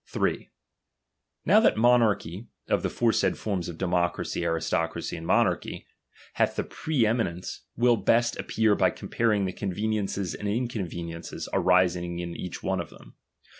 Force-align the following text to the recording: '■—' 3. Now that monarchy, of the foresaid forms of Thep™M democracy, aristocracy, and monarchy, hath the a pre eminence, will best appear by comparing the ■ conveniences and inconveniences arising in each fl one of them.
'■—' 0.07 0.09
3. 0.11 0.49
Now 1.45 1.59
that 1.59 1.77
monarchy, 1.77 2.47
of 2.67 2.81
the 2.81 2.89
foresaid 2.89 3.37
forms 3.37 3.69
of 3.69 3.75
Thep™M 3.75 3.81
democracy, 3.81 4.43
aristocracy, 4.43 5.15
and 5.15 5.27
monarchy, 5.27 5.85
hath 6.33 6.55
the 6.55 6.63
a 6.63 6.65
pre 6.65 7.05
eminence, 7.05 7.65
will 7.75 7.97
best 7.97 8.35
appear 8.39 8.73
by 8.73 8.89
comparing 8.89 9.45
the 9.45 9.53
■ 9.53 9.55
conveniences 9.55 10.33
and 10.33 10.47
inconveniences 10.47 11.47
arising 11.53 12.17
in 12.17 12.35
each 12.35 12.57
fl 12.57 12.67
one 12.69 12.81
of 12.81 12.89
them. 12.89 13.13